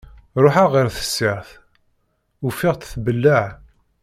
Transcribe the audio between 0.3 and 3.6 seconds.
Ruḥeɣ ɣer tessirt ufiɣ-tt tbelleɛ.